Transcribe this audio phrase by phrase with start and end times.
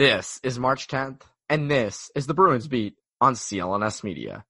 [0.00, 1.20] This is March 10th,
[1.50, 4.46] and this is the Bruins Beat on CLNS Media.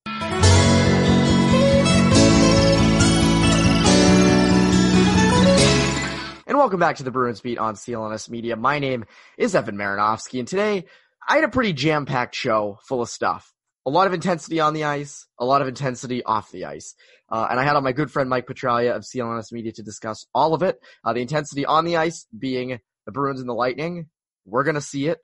[6.46, 8.54] And welcome back to the Bruins Beat on CLNS Media.
[8.54, 9.06] My name
[9.36, 10.84] is Evan Marinofsky, and today
[11.28, 13.52] I had a pretty jam-packed show full of stuff.
[13.84, 16.94] A lot of intensity on the ice, a lot of intensity off the ice.
[17.28, 20.26] Uh, and I had on my good friend Mike Petraglia of CLNS Media to discuss
[20.32, 20.78] all of it.
[21.02, 24.06] Uh, the intensity on the ice being the Bruins and the Lightning.
[24.46, 25.18] We're going to see it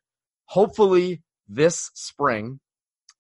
[0.46, 2.60] hopefully this spring.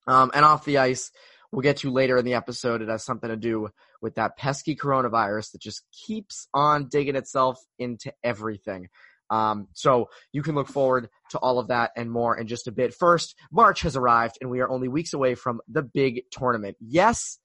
[0.06, 1.10] Um, and off the ice,
[1.50, 2.82] we'll get to later in the episode.
[2.82, 3.68] It has something to do
[4.00, 8.88] with that pesky coronavirus that just keeps on digging itself into everything.
[9.30, 12.72] Um, so you can look forward to all of that and more in just a
[12.72, 12.94] bit.
[12.94, 16.76] First, March has arrived and we are only weeks away from the big tournament.
[16.80, 17.38] Yes,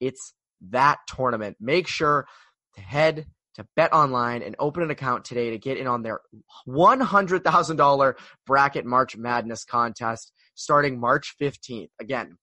[0.00, 0.34] it's
[0.70, 1.56] that tournament.
[1.60, 2.26] Make sure
[2.74, 6.20] to head to Bet Online and open an account today to get in on their
[6.68, 8.14] $100,000
[8.46, 11.90] bracket March Madness contest starting March 15th.
[12.00, 12.36] Again,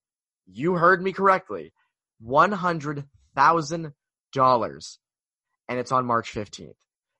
[0.46, 1.72] you heard me correctly.
[2.24, 4.98] $100,000
[5.68, 6.74] and it's on March 15th.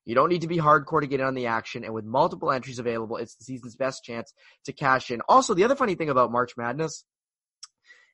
[0.05, 2.51] You don't need to be hardcore to get in on the action, and with multiple
[2.51, 4.33] entries available, it's the season's best chance
[4.65, 5.21] to cash in.
[5.29, 7.03] Also, the other funny thing about March Madness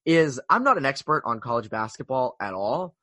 [0.05, 2.95] is I'm not an expert on college basketball at all,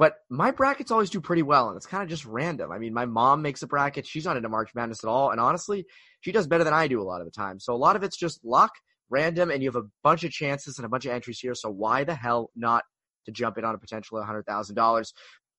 [0.00, 2.72] but my brackets always do pretty well, and it's kind of just random.
[2.72, 4.06] I mean, my mom makes a bracket.
[4.06, 5.84] She's not into March Madness at all, and honestly,
[6.22, 7.60] she does better than I do a lot of the time.
[7.60, 8.70] So a lot of it's just luck,
[9.10, 11.54] random, and you have a bunch of chances and a bunch of entries here.
[11.54, 12.84] So why the hell not
[13.26, 15.12] to jump in on a potential $100,000?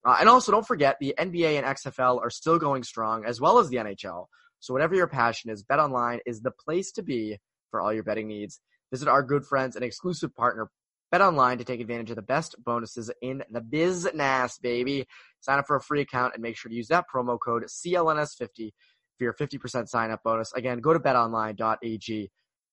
[0.04, 3.60] Uh, and also, don't forget the NBA and XFL are still going strong, as well
[3.60, 4.26] as the NHL.
[4.60, 7.38] So whatever your passion is, BetOnline is the place to be
[7.70, 8.60] for all your betting needs.
[8.92, 10.72] Visit our good friends and exclusive partner,
[11.12, 15.06] Bet online to take advantage of the best bonuses in the business, baby.
[15.42, 18.72] Sign up for a free account and make sure to use that promo code CLNS50
[19.18, 20.54] for your 50% sign up bonus.
[20.54, 22.32] Again, go to betonline.ag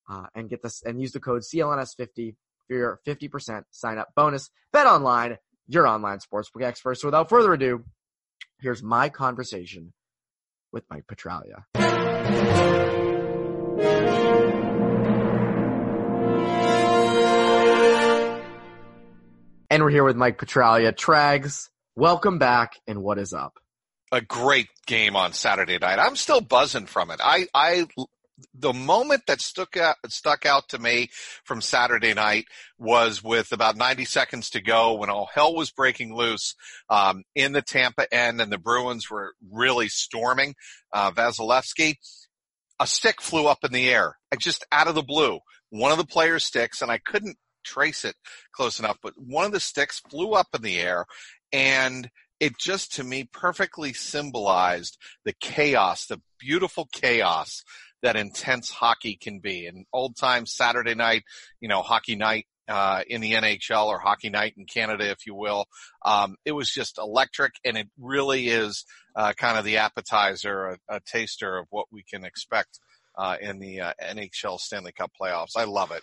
[0.09, 2.37] uh, and get this and use the code CLNS50
[2.69, 4.51] for your 50% sign up bonus.
[4.73, 6.95] Bet online, your online sportsbook expert.
[6.97, 7.85] So without further ado,
[8.61, 9.93] here's my conversation
[10.73, 11.65] with Mike Petraglia.
[19.71, 20.95] And we're here with Mike Petraglia.
[20.95, 23.53] Trags, welcome back, and what is up?
[24.11, 25.99] A great game on Saturday night.
[25.99, 27.21] I'm still buzzing from it.
[27.23, 27.87] I, I,
[28.55, 31.11] the moment that stuck out, stuck out to me
[31.45, 32.47] from Saturday night
[32.79, 36.55] was with about 90 seconds to go when all hell was breaking loose
[36.89, 40.55] um, in the Tampa end and the Bruins were really storming.
[40.95, 41.97] Uh, Vasilevskiy,
[42.81, 45.41] a stick flew up in the air, just out of the blue.
[45.69, 48.17] One of the players' sticks, and I couldn't trace it
[48.53, 51.07] close enough, but one of the sticks flew up in the air
[51.53, 52.11] and
[52.41, 57.65] it just to me perfectly symbolized the chaos, the beautiful chaos
[58.03, 59.67] that intense hockey can be.
[59.67, 61.25] And old time Saturday night,
[61.61, 65.35] you know, hockey night uh, in the NHL or hockey night in Canada, if you
[65.35, 65.67] will.
[66.05, 68.85] Um, it was just electric, and it really is
[69.17, 72.79] uh, kind of the appetizer, a, a, taster of what we can expect
[73.17, 75.57] uh, in the uh, NHL Stanley Cup playoffs.
[75.57, 76.03] I love it.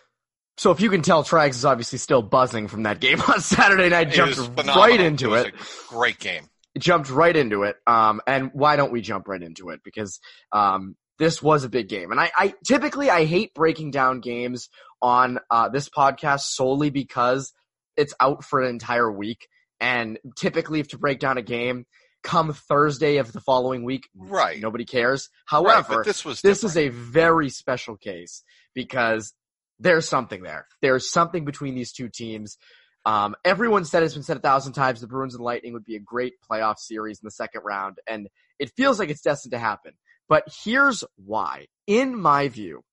[0.58, 3.90] So if you can tell, Trags is obviously still buzzing from that game on Saturday
[3.90, 4.12] night.
[4.12, 5.48] Jumped right into it.
[5.48, 5.56] it.
[5.90, 6.50] great game.
[6.78, 7.78] Jumped right into it.
[7.88, 9.82] Um, and why don't we jump right into it?
[9.84, 10.20] Because
[10.52, 14.70] um, this was a big game, and I, I typically I hate breaking down games
[15.02, 17.54] on uh, this podcast solely because
[17.96, 19.48] it's out for an entire week,
[19.80, 21.86] and typically if to break down a game
[22.24, 24.60] come Thursday of the following week, right?
[24.60, 25.30] Nobody cares.
[25.46, 28.44] However, right, this was this is a very special case
[28.74, 29.34] because
[29.80, 30.68] there's something there.
[30.82, 32.58] There's something between these two teams.
[33.06, 35.96] Um, everyone said it's been said a thousand times the Bruins and Lightning would be
[35.96, 38.28] a great playoff series in the second round, and
[38.60, 39.94] it feels like it's destined to happen.
[40.28, 41.68] But here's why.
[41.86, 42.84] In my view,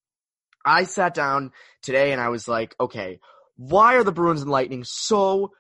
[0.67, 1.52] I sat down
[1.82, 3.20] today and I was like, okay,
[3.56, 5.52] why are the Bruins and Lightning so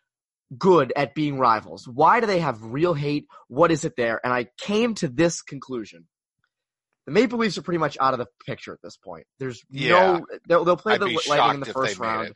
[0.56, 1.88] good at being rivals?
[1.88, 3.26] Why do they have real hate?
[3.48, 4.20] What is it there?
[4.22, 6.06] And I came to this conclusion
[7.06, 9.26] the Maple Leafs are pretty much out of the picture at this point.
[9.38, 9.90] There's yeah.
[9.90, 12.34] no they'll, they'll play I'd the Lightning in the first round,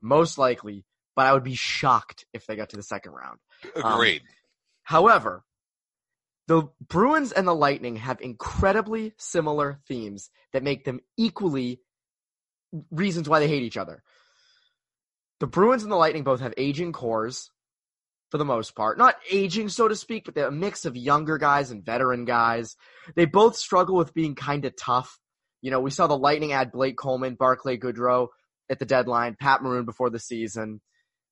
[0.00, 0.84] most likely,
[1.16, 3.38] but I would be shocked if they got to the second round.
[3.74, 4.22] Agreed.
[4.22, 4.28] Um,
[4.82, 5.44] however,
[6.46, 11.80] The Bruins and the Lightning have incredibly similar themes that make them equally
[12.90, 14.02] reasons why they hate each other.
[15.40, 17.50] The Bruins and the Lightning both have aging cores
[18.34, 18.98] for the most part.
[18.98, 22.74] Not aging, so to speak, but they're a mix of younger guys and veteran guys.
[23.14, 25.20] They both struggle with being kind of tough.
[25.62, 28.26] You know, we saw the Lightning add Blake Coleman, Barclay Goodrow
[28.68, 30.80] at the deadline, Pat Maroon before the season.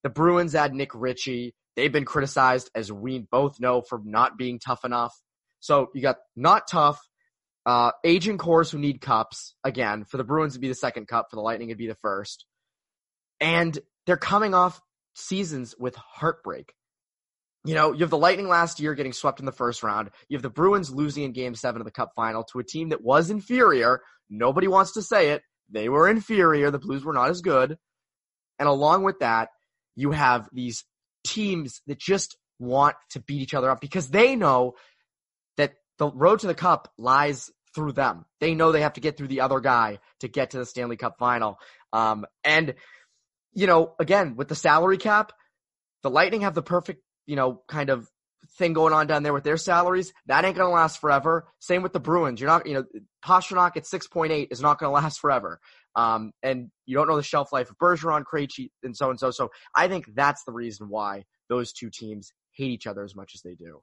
[0.05, 1.57] The Bruins add Nick Ritchie.
[1.75, 5.13] They've been criticized, as we both know, for not being tough enough.
[5.59, 7.01] So you got not tough,
[7.67, 9.57] uh, aging cores who need cups.
[9.65, 11.97] Again, for the Bruins to be the second cup, for the Lightning it'd be the
[11.97, 12.47] first.
[13.41, 13.77] And
[14.07, 14.81] they're coming off
[15.17, 16.73] seasons with heartbreak.
[17.64, 20.11] You know, you have the Lightning last year getting swept in the first round.
[20.29, 22.88] You have the Bruins losing in game seven of the cup final to a team
[22.88, 24.00] that was inferior.
[24.29, 25.43] Nobody wants to say it.
[25.70, 26.70] They were inferior.
[26.70, 27.79] The Blues were not as good.
[28.59, 29.49] And along with that,
[29.94, 30.85] you have these
[31.25, 34.75] teams that just want to beat each other up because they know
[35.56, 38.25] that the road to the cup lies through them.
[38.41, 40.97] They know they have to get through the other guy to get to the Stanley
[40.97, 41.58] Cup final.
[41.93, 42.75] Um, and,
[43.53, 45.32] you know, again, with the salary cap,
[46.03, 48.09] the Lightning have the perfect, you know, kind of
[48.59, 50.13] thing going on down there with their salaries.
[50.27, 51.47] That ain't going to last forever.
[51.59, 52.41] Same with the Bruins.
[52.41, 52.85] You're not, you know,
[53.25, 55.61] Pastrnak at 6.8 is not going to last forever.
[55.95, 59.31] Um, and you don't know the shelf life of Bergeron, Krejci, and so and so.
[59.31, 63.33] So I think that's the reason why those two teams hate each other as much
[63.35, 63.81] as they do.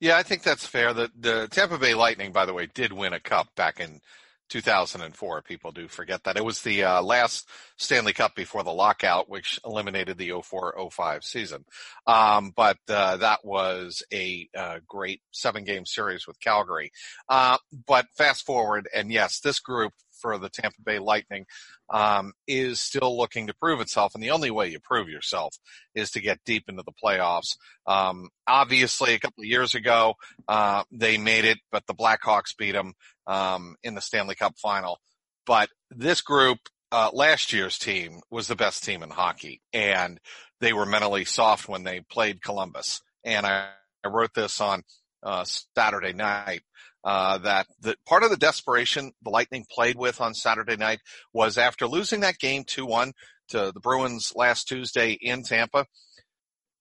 [0.00, 0.92] Yeah, I think that's fair.
[0.92, 4.00] The the Tampa Bay Lightning, by the way, did win a cup back in
[4.48, 5.42] 2004.
[5.42, 6.36] People do forget that.
[6.36, 11.64] It was the uh, last Stanley Cup before the lockout, which eliminated the 04-05 season.
[12.06, 16.90] Um, but uh, that was a uh, great seven-game series with Calgary.
[17.28, 21.46] Uh, but fast forward, and yes, this group for the Tampa Bay Lightning
[21.90, 25.56] um, is still looking to prove itself, and the only way you prove yourself
[25.94, 27.56] is to get deep into the playoffs.
[27.86, 30.14] Um, obviously, a couple of years ago,
[30.46, 32.94] uh, they made it, but the Blackhawks beat them
[33.26, 34.98] um, in the Stanley Cup final.
[35.46, 36.58] But this group,
[36.92, 40.20] uh, last year's team was the best team in hockey, and
[40.60, 43.00] they were mentally soft when they played Columbus.
[43.24, 43.68] And I,
[44.04, 44.82] I wrote this on
[45.22, 46.62] uh, Saturday night
[47.08, 51.00] uh, that the part of the desperation the Lightning played with on Saturday night
[51.32, 53.12] was after losing that game 2-1
[53.48, 55.86] to the Bruins last Tuesday in Tampa.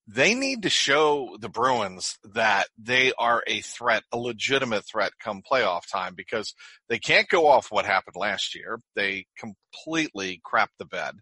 [0.06, 5.42] They need to show the Bruins that they are a threat, a legitimate threat come
[5.50, 6.54] playoff time because
[6.90, 8.82] they can't go off what happened last year.
[8.98, 11.16] They completely crapped the bed.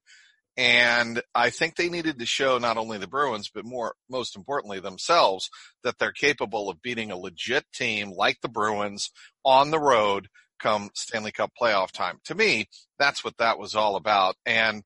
[0.58, 4.80] And I think they needed to show not only the Bruins, but more, most importantly
[4.80, 5.50] themselves
[5.84, 9.12] that they're capable of beating a legit team like the Bruins
[9.44, 10.30] on the road
[10.60, 12.20] come Stanley Cup playoff time.
[12.26, 12.68] To me,
[12.98, 14.36] that's what that was all about.
[14.46, 14.84] And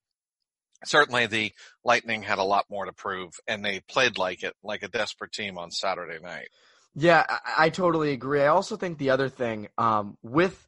[0.86, 1.52] certainly the
[1.84, 5.32] Lightning had a lot more to prove and they played like it, like a desperate
[5.32, 6.48] team on Saturday night.
[6.96, 8.42] Yeah, I, I totally agree.
[8.42, 10.68] I also think the other thing, um, with,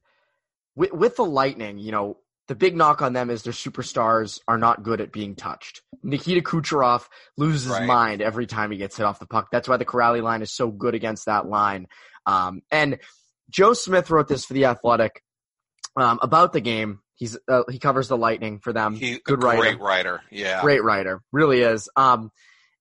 [0.75, 4.57] with, with the Lightning, you know, the big knock on them is their superstars are
[4.57, 5.81] not good at being touched.
[6.03, 7.05] Nikita Kucherov
[7.37, 7.81] loses right.
[7.81, 9.49] his mind every time he gets hit off the puck.
[9.51, 11.87] That's why the Kuraly line is so good against that line.
[12.25, 12.99] Um, and
[13.49, 15.21] Joe Smith wrote this for the Athletic
[15.95, 16.99] um, about the game.
[17.15, 18.95] He's uh, he covers the Lightning for them.
[18.95, 21.87] He, good writer, great writer, yeah, great writer, really is.
[21.95, 22.31] Um,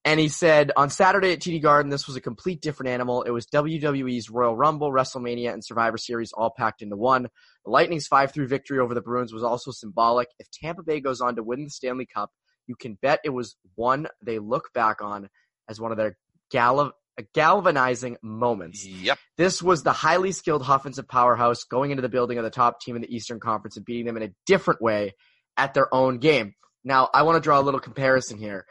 [0.05, 3.23] and he said on Saturday at TD Garden, this was a complete different animal.
[3.23, 7.29] It was WWE's Royal Rumble, WrestleMania, and Survivor Series all packed into one.
[7.65, 10.29] The Lightning's 5-3 victory over the Bruins was also symbolic.
[10.39, 12.31] If Tampa Bay goes on to win the Stanley Cup,
[12.67, 15.29] you can bet it was one they look back on
[15.69, 16.17] as one of their
[16.51, 16.93] gal-
[17.35, 18.87] galvanizing moments.
[18.87, 19.19] Yep.
[19.37, 22.97] This was the highly skilled offensive powerhouse going into the building of the top team
[22.97, 25.15] in the Eastern Conference and beating them in a different way
[25.57, 26.55] at their own game.
[26.85, 28.65] Now, I want to draw a little comparison here.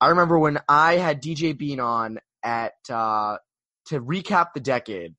[0.00, 3.36] I remember when I had DJ Bean on at uh,
[3.86, 5.14] to recap the decade.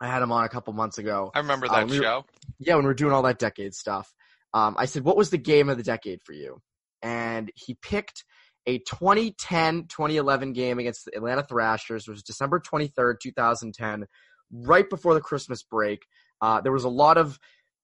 [0.00, 1.30] I had him on a couple months ago.
[1.34, 2.24] I remember that uh, we show.
[2.58, 4.12] Yeah, when we were doing all that decade stuff.
[4.54, 6.60] Um, I said, "What was the game of the decade for you?"
[7.02, 8.24] And he picked
[8.66, 12.06] a 2010-2011 game against the Atlanta Thrashers.
[12.06, 14.06] It was December 23rd, 2010,
[14.52, 16.02] right before the Christmas break.
[16.40, 17.38] Uh, there was a lot of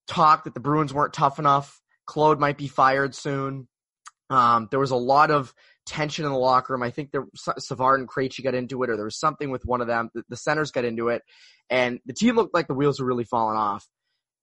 [0.07, 1.81] talk that the Bruins weren't tough enough.
[2.07, 3.69] Claude might be fired soon.
[4.31, 5.55] Um, there was a lot of
[5.87, 6.83] tension in the locker room.
[6.83, 7.25] I think there
[7.59, 10.11] Savard and Krejci got into it, or there was something with one of them.
[10.15, 11.23] The, the, centers got into it,
[11.71, 13.87] and the team looked like the wheels were really falling off.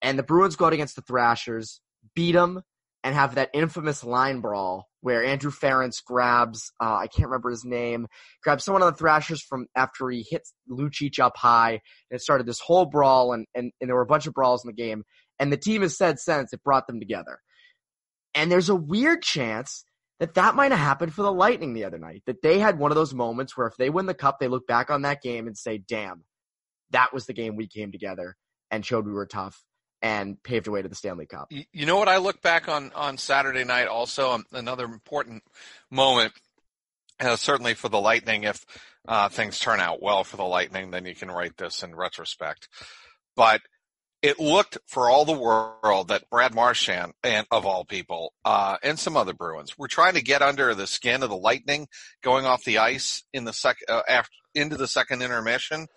[0.02, 1.80] And the Bruins go out against the Thrashers,
[2.16, 2.62] beat them,
[3.04, 7.66] and have that infamous line brawl where Andrew Ference grabs uh, I can't remember his
[7.66, 8.08] name,
[8.42, 12.48] grabs someone on the Thrashers from after he hits Lucic up high, and it started
[12.48, 15.04] this whole brawl, and, and, and there were a bunch of brawls in the game.
[15.40, 17.40] And the team has said since it brought them together.
[18.34, 19.84] And there's a weird chance
[20.20, 22.24] that that might have happened for the Lightning the other night.
[22.26, 24.68] That they had one of those moments where if they win the cup, they look
[24.68, 26.24] back on that game and say, damn,
[26.92, 28.36] that was the game we came together
[28.72, 29.64] and showed we were tough
[30.02, 31.48] and paved a way to the Stanley Cup.
[31.50, 35.44] You know what I look back on on Saturday night also um, another important
[35.90, 36.34] moment
[37.20, 38.66] uh, certainly for the Lightning if
[39.08, 42.68] uh, things turn out well for the Lightning then you can write this in retrospect.
[43.36, 43.62] But
[44.24, 48.98] it looked for all the world that Brad Marchand and of all people uh, and
[48.98, 51.88] some other Bruins were trying to get under the skin of the Lightning
[52.24, 55.88] going off the ice in the second uh, after into the second intermission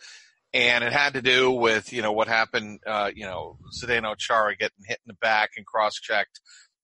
[0.52, 2.80] and it had to do with you know what happened.
[2.86, 6.40] Uh, you know, Zdeno Chara getting hit in the back and cross-checked,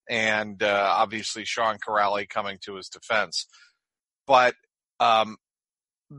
[0.08, 3.46] and uh, obviously Sean Kuraly coming to his defense.
[4.26, 4.54] But
[5.00, 5.36] um,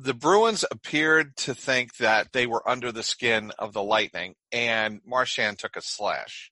[0.01, 5.01] the Bruins appeared to think that they were under the skin of the Lightning, and
[5.05, 6.51] Marchand took a slash.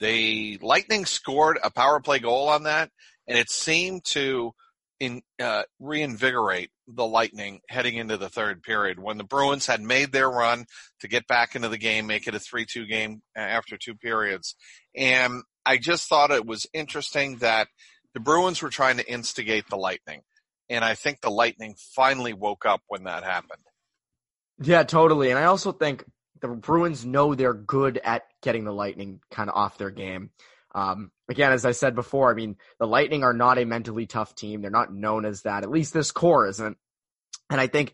[0.00, 2.90] The Lightning scored a power play goal on that,
[3.28, 4.52] and it seemed to
[4.98, 10.10] in, uh, reinvigorate the Lightning heading into the third period when the Bruins had made
[10.10, 10.66] their run
[11.00, 14.56] to get back into the game, make it a 3-2 game after two periods.
[14.96, 17.68] And I just thought it was interesting that
[18.14, 20.22] the Bruins were trying to instigate the Lightning.
[20.68, 23.62] And I think the Lightning finally woke up when that happened.
[24.62, 25.30] Yeah, totally.
[25.30, 26.04] And I also think
[26.40, 30.30] the Bruins know they're good at getting the Lightning kind of off their game.
[30.74, 34.34] Um, again, as I said before, I mean, the Lightning are not a mentally tough
[34.34, 34.60] team.
[34.60, 35.62] They're not known as that.
[35.62, 36.76] At least this core isn't.
[37.50, 37.92] And I think,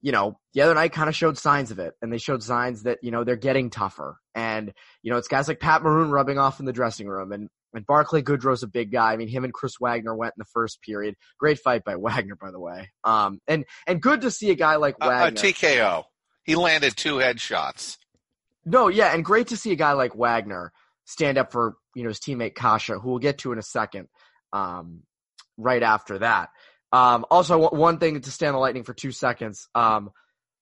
[0.00, 2.84] you know, the other night kind of showed signs of it and they showed signs
[2.84, 4.16] that, you know, they're getting tougher.
[4.34, 7.48] And, you know, it's guys like Pat Maroon rubbing off in the dressing room and,
[7.74, 9.12] and Barclay Goodrow's a big guy.
[9.12, 11.16] I mean, him and Chris Wagner went in the first period.
[11.38, 12.90] Great fight by Wagner, by the way.
[13.04, 15.24] Um, and, and good to see a guy like Wagner.
[15.24, 16.04] Uh, a TKO.
[16.44, 17.98] He landed two headshots.
[18.64, 19.14] No, yeah.
[19.14, 20.72] And great to see a guy like Wagner
[21.04, 24.08] stand up for you know his teammate Kase, who we'll get to in a second.
[24.52, 25.02] Um,
[25.58, 26.50] right after that.
[26.92, 29.68] Um, also, one thing to stand the Lightning for two seconds.
[29.74, 30.10] Um,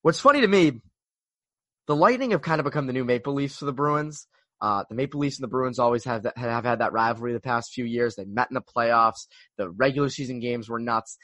[0.03, 0.81] what's funny to me,
[1.87, 4.27] the Lightning have kind of become the new Maple Leafs for the Bruins.
[4.61, 7.41] Uh, the Maple Leafs and the Bruins always have that, have had that rivalry the
[7.41, 8.17] past few years.
[8.17, 9.27] They met in the playoffs.
[9.59, 11.19] The regular season games were nuts.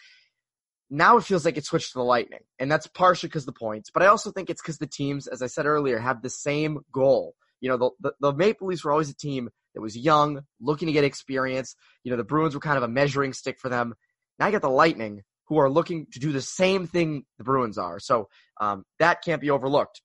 [0.90, 3.90] Now it feels like it switched to the Lightning, and that's partially because the points,
[3.90, 6.80] but I also think it's because the teams, as I said earlier, have the same
[6.92, 7.34] goal.
[7.62, 10.86] You know, the, the, the Maple Leafs were always a team that was young, looking
[10.86, 11.76] to get experience.
[12.04, 13.94] You know, the Bruins were kind of a measuring stick for them.
[14.42, 17.78] Now you got the Lightning, who are looking to do the same thing the Bruins
[17.78, 18.00] are.
[18.00, 18.28] So
[18.60, 20.02] um, that can't be overlooked.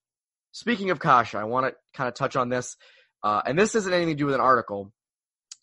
[0.51, 2.77] Speaking of Kase, I want to kind of touch on this,
[3.23, 4.93] uh, and this isn't anything to do with an article.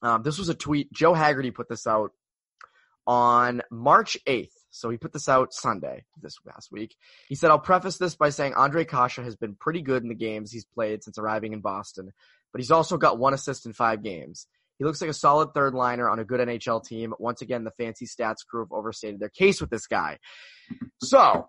[0.02, 0.92] Um, this was a tweet.
[0.92, 2.10] Joe Haggerty put this out
[3.06, 4.50] on March 8th.
[4.70, 6.96] So he put this out Sunday this last week.
[7.28, 10.16] He said, I'll preface this by saying Ondrej Kase has been pretty good in the
[10.16, 12.10] games he's played since arriving in Boston,
[12.50, 14.48] but he's also got one assist in five games.
[14.78, 17.14] He looks like a solid third liner on a good NHL team.
[17.18, 20.18] Once again, the fancy stats crew have overstated their case with this guy.
[21.00, 21.48] So,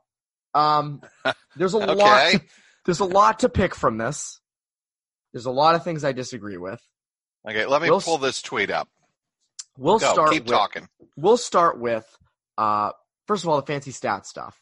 [0.53, 1.01] um,
[1.55, 1.94] there's a okay.
[1.94, 2.41] lot, to,
[2.86, 4.39] there's a lot to pick from this.
[5.34, 6.82] There's a lot of things I disagree with.
[7.48, 8.88] Okay, let me we'll, pull this tweet up.
[9.77, 10.32] We'll Go, start.
[10.32, 10.88] Keep with, talking.
[11.17, 12.08] We'll start with
[12.58, 12.91] uh,
[13.27, 14.62] first of all, the fancy stat stuff.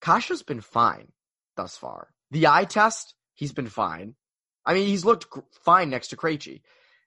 [0.00, 1.12] Kase's been fine
[1.56, 2.08] thus far.
[2.30, 4.14] The eye test, he's been fine.
[4.64, 5.26] I mean, he's looked
[5.64, 6.62] fine next to Krejci.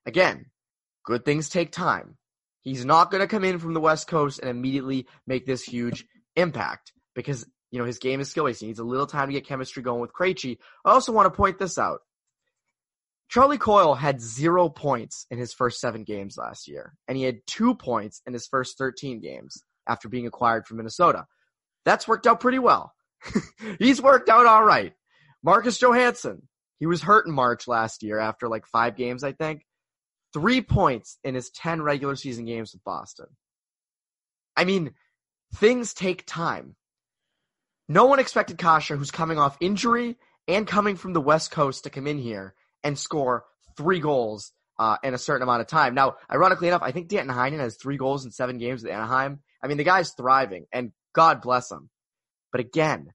[0.06, 0.48] Again,
[1.06, 2.18] good things take time.
[2.62, 6.06] He's not going to come in from the West Coast and immediately make this huge
[6.36, 8.62] impact because, you know, his game is skill based.
[8.62, 10.58] He needs a little time to get chemistry going with Krejci.
[10.84, 12.00] I also want to point this out.
[13.30, 17.40] Charlie Coyle had zero points in his first seven games last year, and he had
[17.48, 21.26] two points in his first 13 games after being acquired from Minnesota.
[21.86, 22.94] That's worked out pretty well.
[23.80, 24.94] He's worked out all right.
[25.44, 26.48] Marcus Johansson,
[26.80, 29.65] he was hurt in March last year after like five games, I think.
[30.36, 33.28] Three points in his 10 regular season games with Boston.
[34.58, 34.92] I mean,
[35.56, 36.76] things take time.
[37.88, 41.90] No one expected Kase, who's coming off injury and coming from the West Coast, to
[41.90, 43.46] come in here and score
[43.78, 45.96] three goals uh, in a certain amount of time.
[45.96, 49.40] Now, ironically enough, I think Danton Heinen has three goals in seven games with Anaheim.
[49.64, 51.90] I mean, the guy's thriving, and God bless him.
[52.52, 53.14] But again,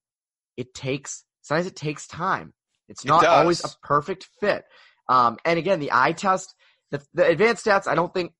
[0.56, 2.54] it takes sometimes it takes time.
[2.88, 4.64] It's not it always a perfect fit.
[5.06, 6.54] Um, and again, the eye test,
[6.90, 8.32] the, the advanced stats, I don't think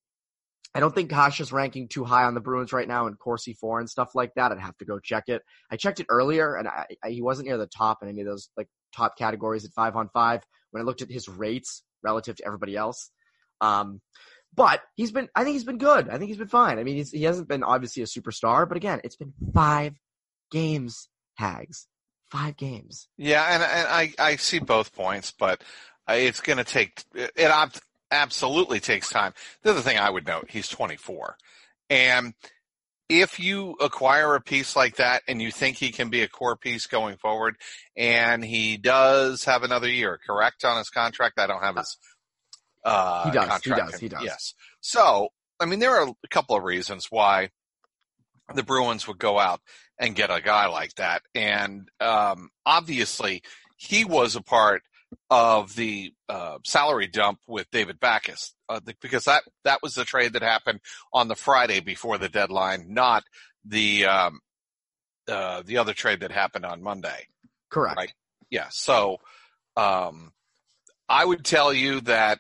[0.75, 3.81] I don't think is ranking too high on the Bruins right now in Corsi for
[3.81, 4.53] and stuff like that.
[4.53, 5.43] I'd have to go check it.
[5.71, 8.27] I checked it earlier, and I, I, he wasn't near the top in any of
[8.27, 10.43] those like top categories at five on five.
[10.71, 13.11] When I looked at his rates relative to everybody else,
[13.61, 14.01] um,
[14.55, 16.09] but he's been, I think he's been good.
[16.09, 16.79] I think he's been fine.
[16.79, 19.95] I mean, he hasn't been obviously a superstar, but again, it's been five
[20.51, 21.87] games, Hags.
[22.31, 23.09] Five games.
[23.17, 25.63] Yeah, and, and I, I see both points, but
[26.09, 27.51] it's going to take, it
[28.11, 29.33] absolutely takes time.
[29.63, 31.37] The other thing I would note, he's 24.
[31.89, 32.35] And
[33.09, 36.57] if you acquire a piece like that and you think he can be a core
[36.57, 37.57] piece going forward,
[37.97, 41.39] and he does have another year, correct, on his contract?
[41.39, 41.97] I don't have his.
[42.85, 44.23] Uh, He does, he does, he does.
[44.23, 44.55] Yes.
[44.81, 47.51] So, I mean, there are a couple of reasons why
[48.55, 49.61] the Bruins would go out
[49.99, 53.43] and get a guy like that, and um, obviously,
[53.77, 54.83] he was a part
[55.29, 60.05] of the uh, salary dump with David Backes uh, the, because that that was the
[60.05, 60.81] trade that happened
[61.13, 63.25] on the Friday before the deadline, not
[63.65, 64.41] the um,
[65.29, 67.27] uh, the other trade that happened on Monday.
[67.71, 67.97] Correct.
[67.97, 68.13] Right.
[68.51, 68.69] Yeah.
[68.71, 69.19] So
[69.77, 70.33] um,
[71.09, 72.39] I would tell you that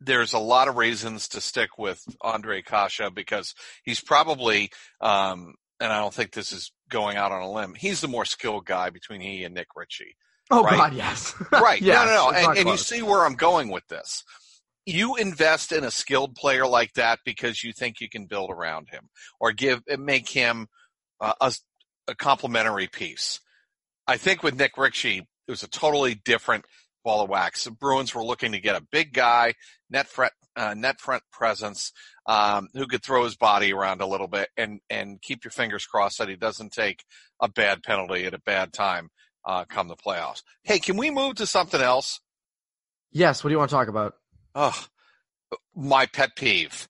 [0.00, 3.54] there's a lot of reasons to stick with Ondrej Kase because
[3.84, 7.74] he's probably, um, and I don't think this is going out on a limb.
[7.74, 10.16] He's the more skilled guy between he and Nick Ritchie.
[10.52, 10.76] Oh Right.
[10.76, 11.34] God, yes.
[11.52, 11.80] Right.
[11.80, 12.36] yes, no, no, no.
[12.50, 14.22] And, and you see where I'm going with this.
[14.84, 18.88] You invest in a skilled player like that because you think you can build around
[18.90, 19.08] him
[19.40, 20.66] or give make him
[21.20, 21.52] uh, a,
[22.08, 23.40] a complementary piece.
[24.06, 26.64] I think with Nick Ritchie, it was a totally different
[27.04, 27.64] ball of wax.
[27.64, 29.54] The Bruins were looking to get a big guy,
[29.88, 31.92] net front, uh, net front presence,
[32.26, 35.86] um, who could throw his body around a little bit and, and keep your fingers
[35.86, 37.04] crossed that he doesn't take
[37.40, 39.08] a bad penalty at a bad time,
[39.44, 40.42] uh, come the playoffs.
[40.62, 42.20] Hey, can we move to something else?
[43.10, 43.42] Yes.
[43.42, 44.14] What do you want to talk about?
[44.54, 44.86] Oh,
[45.74, 46.88] my pet peeve.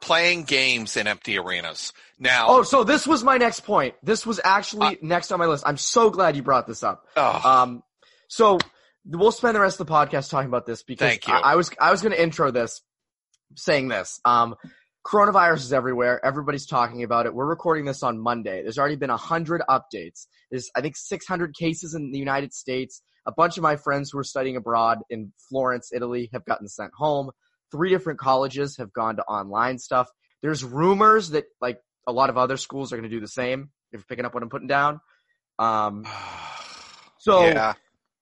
[0.00, 1.92] Playing games in empty arenas.
[2.18, 3.94] Now, Oh, so this was my next point.
[4.02, 5.64] This was actually Uh, next on my list.
[5.66, 7.04] I'm so glad you brought this up.
[7.16, 7.82] oh, Um,
[8.28, 8.58] so
[9.06, 11.18] we'll spend the rest of the podcast talking about this because.
[11.26, 12.82] I, I was I was going to intro this
[13.56, 14.20] saying this.
[14.24, 14.56] Um,
[15.06, 16.24] coronavirus is everywhere.
[16.24, 17.34] Everybody's talking about it.
[17.34, 18.62] We're recording this on Monday.
[18.62, 20.26] There's already been hundred updates.
[20.50, 23.02] There's I think 600 cases in the United States.
[23.24, 26.90] A bunch of my friends who are studying abroad in Florence, Italy, have gotten sent
[26.94, 27.30] home.
[27.70, 30.08] Three different colleges have gone to online stuff.
[30.42, 33.70] There's rumors that like a lot of other schools are going to do the same.
[33.92, 35.00] If you're picking up what I'm putting down.
[35.58, 36.04] Um,
[37.18, 37.74] so yeah.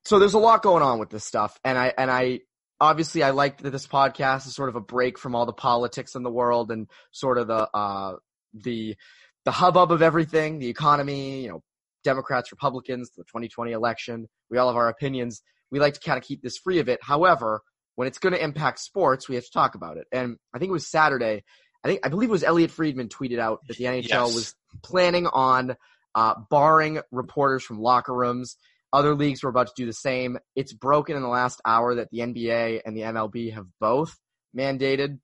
[0.05, 2.41] so there's a lot going on with this stuff and i and i
[2.81, 6.15] obviously i like that this podcast is sort of a break from all the politics
[6.15, 8.15] in the world and sort of the uh
[8.53, 8.97] the
[9.45, 11.63] the hubbub of everything the economy you know
[12.03, 14.29] democrats republicans the 2020 election.
[14.51, 15.43] We all have our opinions.
[15.71, 17.01] We like to kind of keep this free of it.
[17.03, 17.63] However
[17.97, 20.07] when it's going to impact sports we have to talk about it.
[20.13, 21.43] And i think it was saturday
[21.85, 24.35] i think i believe it was elliotte friedman tweeted out that the nhl Yes.
[24.35, 25.77] was planning on
[26.15, 28.57] uh, barring reporters from locker rooms
[28.95, 30.39] other leagues were about to do the same.
[30.55, 34.17] It's broken in the last hour that the NBA and the MLB have both
[34.57, 35.19] mandated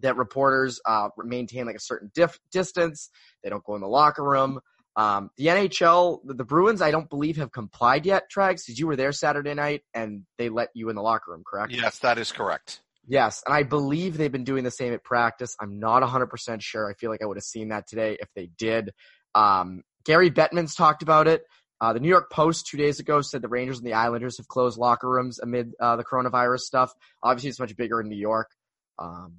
[0.00, 3.10] that reporters uh, maintain like a certain dif- distance.
[3.42, 4.60] They don't go in the locker room.
[4.94, 8.24] Um, the NHL, the, Bruins, I don't believe have complied yet.
[8.34, 11.44] Trags, because you were there Saturday night and they let you in the locker room,
[11.48, 11.72] correct?
[11.72, 12.80] Yes, that is correct.
[13.06, 15.56] Yes, and I believe they've been doing the same at practice.
[15.60, 16.90] I'm not 100% sure.
[16.90, 18.90] I feel like I would have seen that today if they did.
[19.34, 21.42] Um, Gary Bettman's talked about it.
[21.80, 24.48] Uh, the New York Post two days ago said the Rangers and the Islanders have
[24.48, 26.92] closed locker rooms amid uh, the coronavirus stuff.
[27.22, 28.50] Obviously, it's much bigger in New York.
[28.98, 29.38] Um,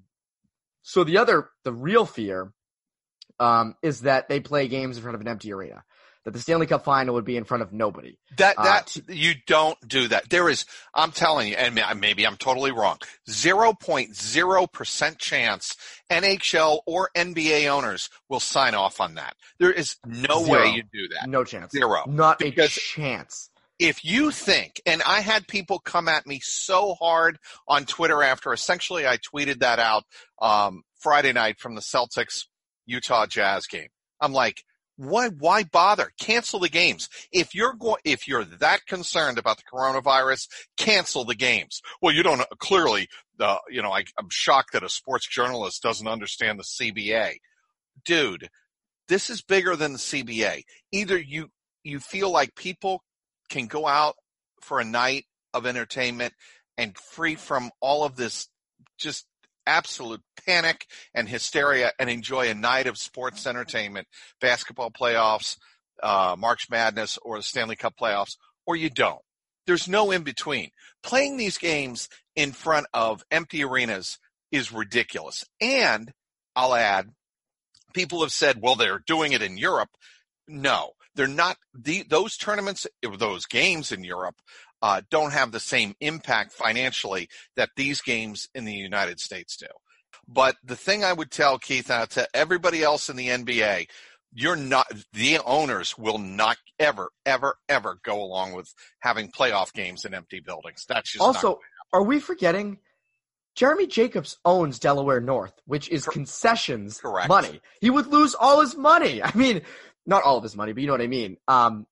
[0.82, 2.54] so the other, the real fear,
[3.40, 5.84] um, is that they play games in front of an empty arena.
[6.26, 8.18] That the Stanley Cup final would be in front of nobody.
[8.38, 10.30] That Uh, that you don't do that.
[10.30, 12.98] There is, I'm telling you, and maybe I'm totally wrong.
[13.30, 15.76] Zero point zero percent chance
[16.12, 19.36] NHL or NBA owners will sign off on that.
[19.60, 20.60] There is no Zero.
[20.60, 21.30] way you do that.
[21.30, 21.72] No chance.
[21.72, 22.04] Zero.
[22.08, 23.50] Not a Because- chance.
[23.80, 28.52] If you think, and I had people come at me so hard on Twitter after
[28.52, 30.04] essentially I tweeted that out
[30.42, 32.44] um, Friday night from the Celtics
[32.86, 33.88] Utah Jazz game.
[34.20, 34.66] I'm like,
[35.00, 36.12] why why bother?
[36.20, 37.08] Cancel the games.
[37.32, 41.82] If you're going if you're that concerned about the coronavirus, cancel the games.
[42.02, 43.08] Well, you don't clearly
[43.40, 47.38] uh, you know, I, I'm shocked that a sports journalist doesn't understand the CBA.
[48.04, 48.50] Dude,
[49.08, 50.64] this is bigger than the CBA.
[50.92, 51.50] Either you
[51.84, 53.02] you feel like people
[53.50, 54.16] can go out
[54.62, 56.34] for a night of entertainment
[56.78, 58.50] and free from all of this
[58.98, 59.26] just
[59.66, 64.08] absolute panic and hysteria and enjoy a night of sports entertainment,
[64.42, 65.58] basketball playoffs,
[66.02, 69.22] uh, March Madness, or the Stanley Cup playoffs, or you don't.
[69.68, 70.72] There's no in between.
[71.04, 74.18] Playing these games in front of empty arenas
[74.52, 75.46] is ridiculous.
[75.62, 76.12] And
[76.56, 77.10] I'll add,
[77.94, 79.90] people have said, well, they're doing it in Europe.
[80.48, 81.58] No, they're not.
[81.74, 84.36] The, those tournaments, those games in Europe,
[84.82, 89.68] uh, don't have the same impact financially that these games in the United States do.
[90.28, 93.88] But the thing I would tell Keith and to everybody else in the NBA,
[94.34, 100.06] you're not, the owners will not ever, ever, ever go along with having playoff games
[100.06, 100.86] in empty buildings.
[100.88, 101.60] That's just not Also,
[101.92, 102.78] are we forgetting
[103.56, 107.28] Jeremy Jacobs owns Delaware North, which is concessions Correct.
[107.28, 107.60] money.
[107.82, 109.22] He would lose all his money.
[109.24, 109.64] I mean,
[110.06, 111.38] not all of his money, but you know what I mean.
[111.48, 111.86] Um,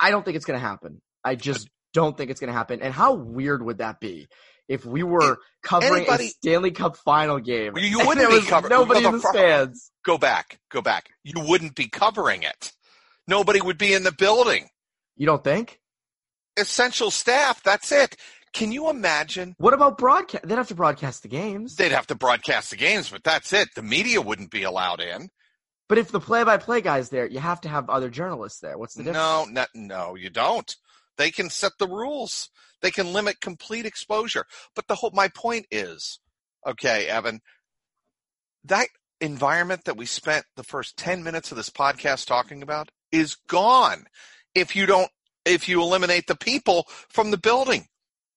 [0.00, 1.00] I don't think it's going to happen.
[1.22, 2.80] I just don't think it's going to happen.
[2.82, 4.28] And how weird would that be
[4.68, 7.76] if we were covering anybody- a Stanley Cup final game?
[7.76, 9.90] You wouldn't be covering- nobody in the stands.
[10.04, 11.10] Go back, go back.
[11.22, 12.72] You wouldn't be covering it.
[13.28, 14.68] Nobody would be in the building.
[15.16, 15.78] You don't think?
[16.56, 17.62] Essential staff.
[17.62, 18.16] That's it.
[18.52, 19.54] Can you imagine?
[19.58, 20.46] What about broadcast?
[20.46, 21.76] They'd have to broadcast the games.
[21.76, 23.68] They'd have to broadcast the games, but that's it.
[23.74, 25.30] The media wouldn't be allowed in.
[25.88, 28.76] But if the play-by-play guy's there, you have to have other journalists there.
[28.78, 29.16] What's the difference?
[29.16, 30.74] No, no, no, you don't.
[31.18, 32.50] They can set the rules.
[32.80, 34.44] They can limit complete exposure.
[34.74, 36.20] But the whole, my point is,
[36.66, 37.40] okay, Evan,
[38.64, 38.88] that
[39.20, 44.06] environment that we spent the first 10 minutes of this podcast talking about is gone
[44.54, 45.10] if you don't,
[45.44, 47.86] if you eliminate the people from the building.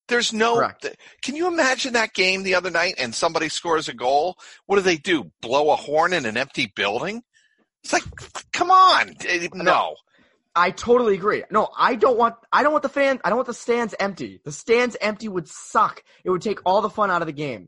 [0.07, 0.85] There's no, Correct.
[1.23, 4.37] can you imagine that game the other night and somebody scores a goal?
[4.67, 5.31] What do they do?
[5.41, 7.23] Blow a horn in an empty building?
[7.83, 8.03] It's like,
[8.53, 9.15] come on.
[9.27, 9.95] Eh, no.
[10.55, 11.43] I totally agree.
[11.51, 14.39] No, I don't want I don't want the fans I don't want the stands empty.
[14.45, 16.01] The stands empty would suck.
[16.23, 17.67] It would take all the fun out of the game.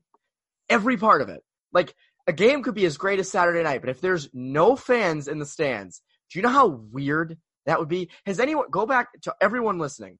[0.70, 1.44] Every part of it.
[1.74, 1.94] Like
[2.28, 5.40] a game could be as great as Saturday night, but if there's no fans in
[5.40, 8.10] the stands, do you know how weird that would be?
[8.26, 10.18] Has anyone go back to everyone listening?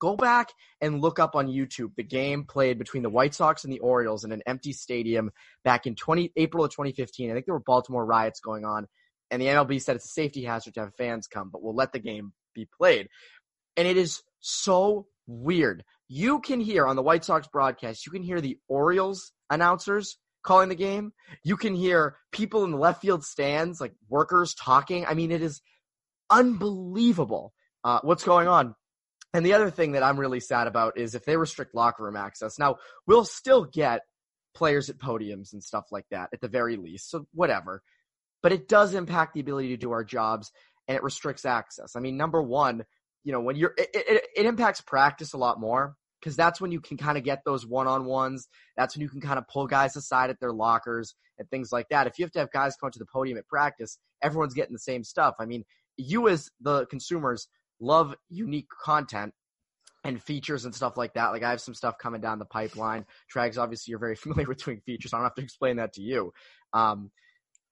[0.00, 0.48] Go back
[0.80, 4.24] and look up on YouTube the game played between the White Sox and the Orioles
[4.24, 5.30] in an empty stadium
[5.62, 7.30] back in 20 April of 2015.
[7.30, 8.88] I think there were Baltimore riots going on
[9.32, 11.92] and the MLB said it's a safety hazard to have fans come, but we'll let
[11.92, 13.08] the game be played.
[13.76, 15.82] And it is so weird.
[16.06, 20.68] You can hear on the White Sox broadcast, you can hear the Orioles announcers calling
[20.68, 21.12] the game.
[21.44, 25.06] You can hear people in the left field stands, like workers talking.
[25.06, 25.62] I mean, it is
[26.28, 28.74] unbelievable uh, what's going on.
[29.32, 32.16] And the other thing that I'm really sad about is if they restrict locker room
[32.16, 32.58] access.
[32.58, 34.02] Now, we'll still get
[34.54, 37.10] players at podiums and stuff like that at the very least.
[37.10, 37.82] So whatever
[38.42, 40.50] but it does impact the ability to do our jobs
[40.88, 41.96] and it restricts access.
[41.96, 42.84] I mean, number one,
[43.24, 46.72] you know, when you're, it, it, it impacts practice a lot more because that's when
[46.72, 48.48] you can kind of get those one on ones.
[48.76, 51.88] That's when you can kind of pull guys aside at their lockers and things like
[51.90, 52.06] that.
[52.06, 54.78] If you have to have guys come to the podium at practice, everyone's getting the
[54.78, 55.34] same stuff.
[55.38, 55.64] I mean,
[55.96, 57.48] you as the consumers
[57.80, 59.34] love unique content
[60.04, 61.28] and features and stuff like that.
[61.28, 63.04] Like I have some stuff coming down the pipeline.
[63.32, 65.12] Trags, obviously, you're very familiar with doing features.
[65.12, 66.32] I don't have to explain that to you.
[66.72, 67.10] Um,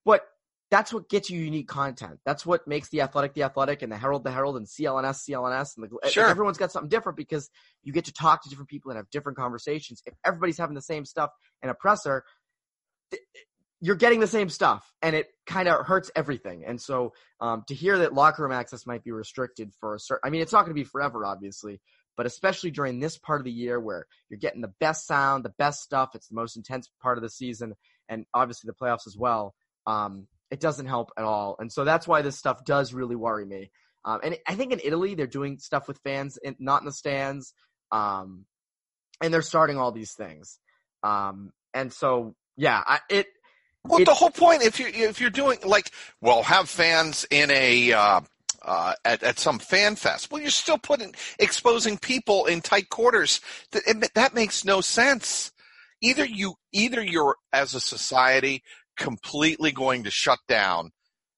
[0.05, 0.23] but
[0.71, 2.19] that's what gets you unique content.
[2.25, 5.77] That's what makes the athletic the athletic and the herald the herald and CLNS CLNS
[5.77, 6.27] and the Sure.
[6.27, 7.49] everyone's got something different because
[7.83, 10.01] you get to talk to different people and have different conversations.
[10.05, 11.29] If everybody's having the same stuff
[11.61, 12.23] in a presser,
[13.11, 13.21] th-
[13.81, 16.63] you're getting the same stuff and it kind of hurts everything.
[16.65, 20.21] And so um, to hear that locker room access might be restricted for a certain,
[20.23, 21.81] I mean, it's not going to be forever, obviously,
[22.15, 25.53] but especially during this part of the year where you're getting the best sound, the
[25.57, 26.11] best stuff.
[26.13, 27.73] It's the most intense part of the season
[28.07, 29.55] and obviously the playoffs as well.
[29.87, 31.55] Um, it doesn't help at all.
[31.59, 33.71] And so that's why this stuff does really worry me.
[34.05, 36.91] Um, and I think in Italy, they're doing stuff with fans in, not in the
[36.91, 37.53] stands.
[37.91, 38.45] Um,
[39.21, 40.59] and they're starting all these things.
[41.03, 43.27] Um, and so, yeah, I, it,
[43.87, 47.49] Well, It- the whole point, if you if you're doing like, well, have fans in
[47.51, 48.21] a uh,
[48.63, 50.31] uh, at at some fan fest.
[50.31, 53.41] Well, you're still putting exposing people in tight quarters.
[53.71, 55.51] That that makes no sense.
[56.01, 58.63] Either you either you're as a society
[58.97, 60.91] completely going to shut down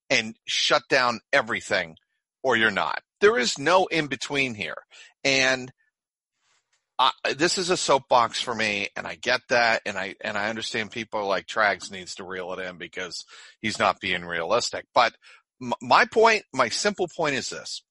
[0.10, 1.98] and shut down everything,
[2.44, 3.02] or you're not.
[3.22, 4.78] There is no in between here,
[5.24, 5.72] and.
[7.00, 10.50] I, this is a soapbox for me, and I get that, and I and I
[10.50, 13.26] understand people like Trags needs to reel it in because
[13.62, 14.86] he's not being realistic.
[14.94, 15.14] But
[15.62, 17.82] m- my point, my simple point is this: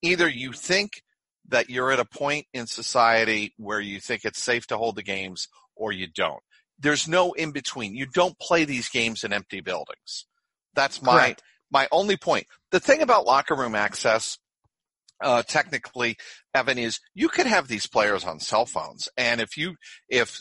[0.00, 1.02] either you think
[1.48, 5.02] that you're at a point in society where you think it's safe to hold the
[5.02, 6.42] games, or you don't.
[6.78, 7.94] There's no in between.
[7.94, 10.26] You don't play these games in empty buildings.
[10.74, 11.42] That's my Correct.
[11.70, 12.46] my only point.
[12.70, 14.38] The thing about locker room access
[15.22, 16.16] uh, technically,
[16.54, 19.76] Evan, is you could have these players on cell phones, and if you,
[20.08, 20.38] if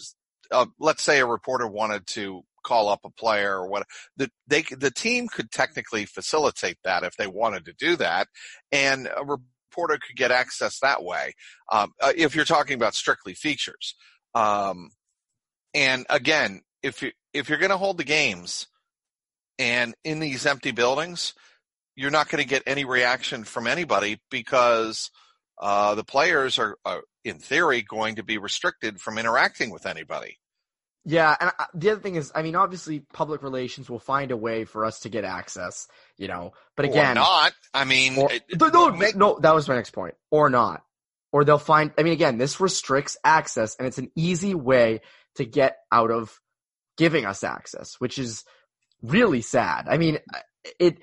[0.52, 3.86] uh, let's say a reporter wanted to call up a player or what,
[4.17, 8.28] the they the team could technically facilitate that if they wanted to do that,
[8.71, 11.34] and a reporter could get access that way.
[11.71, 13.95] Um, uh, if you're talking about strictly features,
[14.34, 14.89] um,
[15.75, 18.67] and again, if you if you're going to hold the games,
[19.59, 21.33] and in these empty buildings,
[21.95, 25.11] you're not going to get any reaction from anybody because
[25.59, 30.39] uh, the players are, are, in theory, going to be restricted from interacting with anybody.
[31.07, 34.38] Yeah, and I, the other thing is, I mean, obviously, public relations will find a
[34.38, 36.53] way for us to get access, you know.
[36.75, 37.53] But or again, not.
[37.73, 40.15] I mean, or, it- no, no, make- no, that was my next point.
[40.31, 40.83] Or not,
[41.31, 41.91] or they'll find.
[41.97, 45.01] I mean, again, this restricts access, and it's an easy way
[45.36, 46.39] to get out of
[46.98, 48.43] giving us access, which is
[49.02, 49.88] really sad.
[49.89, 50.19] I mean,
[50.80, 50.98] it,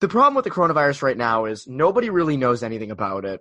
[0.00, 3.40] the problem with the coronavirus right now is nobody really knows anything about it.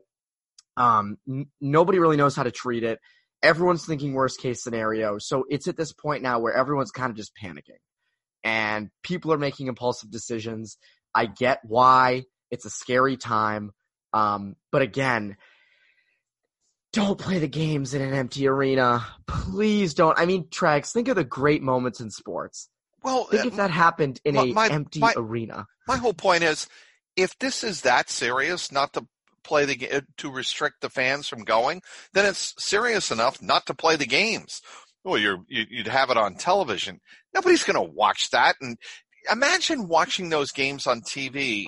[0.78, 3.00] Um, n- nobody really knows how to treat it.
[3.44, 5.18] Everyone's thinking worst case scenario.
[5.20, 7.80] So it's at this point now where everyone's kind of just panicking
[8.44, 10.78] and people are making impulsive decisions.
[11.14, 13.72] I get why it's a scary time.
[14.14, 15.36] Um, but again,
[16.96, 19.06] don't play the games in an empty arena.
[19.28, 20.18] Please don't.
[20.18, 22.70] I mean, Trags, think of the great moments in sports.
[23.04, 25.68] Well, think uh, if that happened in my- a empty my- arena.
[25.88, 26.68] my whole point is,
[27.16, 29.06] if this is that serious, not to
[29.44, 31.82] play the to restrict the fans from going,
[32.14, 34.62] then it's serious enough not to play the games.
[35.04, 37.00] Well, you're you'd have it on television.
[37.34, 38.56] Nobody's going to watch that.
[38.60, 38.78] And
[39.32, 41.68] imagine watching those games on TV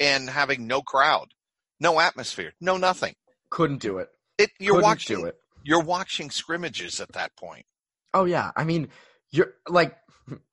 [0.00, 1.34] and having no crowd,
[1.80, 3.14] no atmosphere, no nothing.
[3.50, 4.08] Couldn't do it.
[4.38, 5.36] It you're Couldn't watching it.
[5.64, 7.66] you're watching scrimmages at that point.
[8.14, 8.88] Oh yeah, I mean,
[9.30, 9.96] you're like,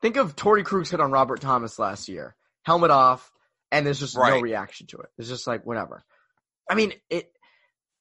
[0.02, 3.32] think of Torey Krug's hit on Robert Thomas last year, helmet off,
[3.72, 5.08] and there's just no reaction to it.
[5.18, 6.04] It's just like whatever.
[6.70, 7.32] I mean, it,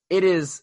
[0.09, 0.63] it is,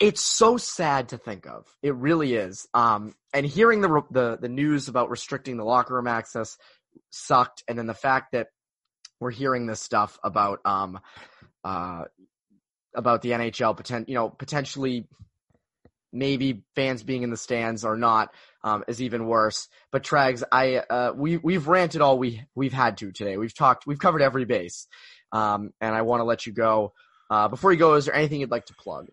[0.00, 1.66] it's so sad to think of.
[1.82, 2.66] It really is.
[2.74, 6.56] Um, and hearing the the the news about restricting the locker room access
[7.10, 8.48] sucked, and then the fact that
[9.20, 11.00] we're hearing this stuff about um,
[11.64, 12.04] uh,
[12.98, 15.06] about the NHL potent, you know, potentially
[16.12, 18.34] maybe fans being in the stands or not
[18.64, 19.68] um, is even worse.
[19.92, 23.36] But Trags, I uh, we we've ranted all we we've had to today.
[23.36, 24.88] We've talked, we've covered every base,
[25.32, 26.92] um, and I want to let you go.
[27.30, 29.08] Uh, before you go, is there anything you'd like to plug?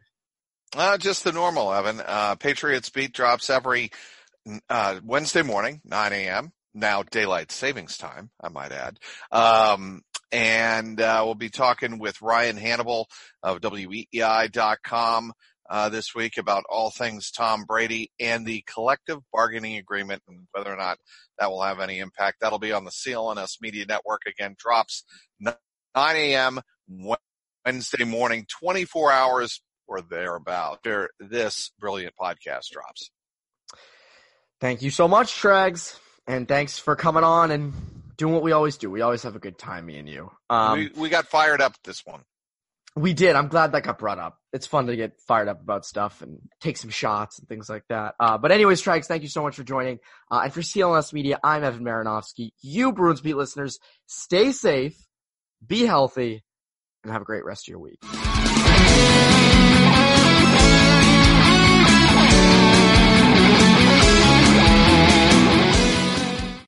[0.76, 2.02] Uh, just the normal, Evan.
[2.06, 3.92] Uh, Patriots Beat drops every
[4.70, 6.52] uh, Wednesday morning, 9 a.m.
[6.74, 9.00] Now daylight savings time, I might add.
[9.32, 10.02] Um,
[10.36, 13.06] and uh, we'll be talking with Ryan Hannable
[13.42, 15.32] of WEEI.com
[15.70, 20.74] uh, this week about all things Tom Brady and the collective bargaining agreement and whether
[20.74, 20.98] or not
[21.40, 22.42] that will have any impact.
[22.42, 24.56] That'll be on the CLNS Media Network again.
[24.60, 25.06] Drops
[25.40, 25.56] 9
[25.96, 26.60] a.m.
[27.66, 30.74] Wednesday morning, 24 hours or thereabout.
[30.74, 33.10] After this brilliant podcast drops.
[34.60, 37.74] Thank you so much, Trags, and thanks for coming on and
[38.18, 38.90] doing what we always do.
[38.90, 40.32] We always have a good time, me and you.
[40.50, 42.22] Um, we, we got fired up this one.
[42.98, 43.36] We did.
[43.36, 44.38] I'm glad that got brought up.
[44.54, 47.84] It's fun to get fired up about stuff and take some shots and things like
[47.90, 48.16] that.
[48.20, 50.00] Uh, but anyways, Trags, thank you so much for joining.
[50.32, 52.52] Uh, and for CLNS Media, I'm Evan Marinofsky.
[52.62, 54.96] You Bruins Beat listeners, stay safe,
[55.66, 56.46] be healthy,
[57.04, 58.00] and have a great rest of your week.